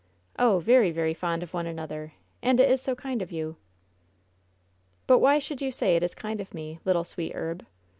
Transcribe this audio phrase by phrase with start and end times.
[0.39, 3.57] "Oh, very, very fond of one another, and it is so kind of you!
[5.05, 7.63] "But why should you say it is kind of me, little sweet herb?